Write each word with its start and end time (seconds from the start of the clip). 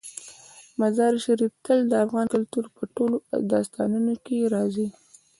مزارشریف 0.79 1.53
تل 1.65 1.79
د 1.91 1.93
افغان 2.05 2.27
کلتور 2.35 2.65
په 2.75 2.83
ټولو 2.95 3.15
داستانونو 3.51 4.13
کې 4.25 4.37
راځي. 4.55 4.87